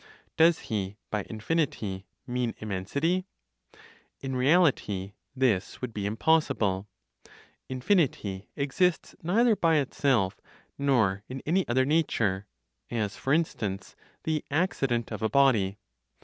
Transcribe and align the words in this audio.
Does 0.35 0.57
he, 0.57 0.97
by 1.11 1.27
infinity, 1.29 2.07
mean 2.25 2.55
immensity? 2.57 3.27
In 4.19 4.35
reality 4.35 5.13
this 5.35 5.79
would 5.79 5.93
be 5.93 6.07
impossible. 6.07 6.87
Infinity 7.69 8.49
exists 8.55 9.13
neither 9.21 9.55
by 9.55 9.75
itself, 9.75 10.41
nor 10.75 11.21
in 11.29 11.43
any 11.45 11.67
other 11.67 11.85
nature, 11.85 12.47
as, 12.89 13.15
for 13.15 13.31
instance, 13.31 13.95
the 14.23 14.43
accident 14.49 15.11
of 15.11 15.21
a 15.21 15.29
body. 15.29 15.77